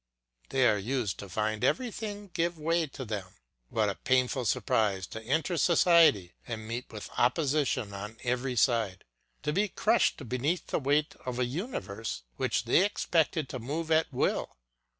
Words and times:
They 0.49 0.67
are 0.67 0.79
used 0.79 1.19
to 1.19 1.29
find 1.29 1.63
everything 1.63 2.31
give 2.33 2.57
way 2.57 2.87
to 2.87 3.05
them; 3.05 3.35
what 3.69 3.87
a 3.87 3.93
painful 3.93 4.45
surprise 4.45 5.05
to 5.05 5.21
enter 5.21 5.57
society 5.57 6.33
and 6.47 6.67
meet 6.67 6.91
with 6.91 7.11
opposition 7.19 7.93
on 7.93 8.17
every 8.23 8.55
side, 8.55 9.03
to 9.43 9.53
be 9.53 9.67
crushed 9.67 10.27
beneath 10.27 10.65
the 10.65 10.79
weight 10.79 11.13
of 11.23 11.37
a 11.37 11.45
universe 11.45 12.23
which 12.35 12.65
they 12.65 12.83
expected 12.83 13.47
to 13.49 13.59
move 13.59 13.91
at 13.91 14.11
will. 14.11 14.57